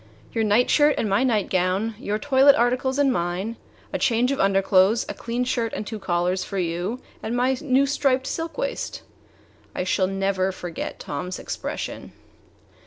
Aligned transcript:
"Your 0.33 0.43
nightshirt 0.43 0.95
and 0.97 1.07
my 1.07 1.23
nightgown; 1.23 1.93
your 1.99 2.17
toilet 2.17 2.55
articles 2.55 2.97
and 2.97 3.13
mine; 3.13 3.55
a 3.93 3.99
change 3.99 4.31
of 4.31 4.39
underclothes; 4.39 5.05
a 5.07 5.13
clean 5.13 5.43
shirt 5.43 5.73
and 5.73 5.85
two 5.85 5.99
collars 5.99 6.43
for 6.43 6.57
you, 6.57 6.99
and 7.21 7.37
my 7.37 7.55
new 7.61 7.85
striped 7.85 8.25
silk 8.25 8.57
waist." 8.57 9.03
I 9.75 9.83
shall 9.83 10.07
never 10.07 10.51
forget 10.51 10.99
Tom's 10.99 11.37
expression. 11.37 12.13